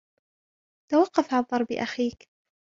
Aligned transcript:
توقف 0.91 1.33
عن 1.33 1.41
ضرب 1.41 1.71
أخيك. 1.71 2.29